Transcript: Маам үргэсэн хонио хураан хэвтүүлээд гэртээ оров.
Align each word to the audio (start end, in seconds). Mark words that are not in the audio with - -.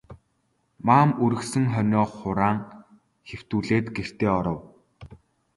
Маам 0.87 1.09
үргэсэн 1.23 1.65
хонио 1.73 2.03
хураан 2.17 2.57
хэвтүүлээд 3.29 3.85
гэртээ 3.95 4.29
оров. 4.39 4.59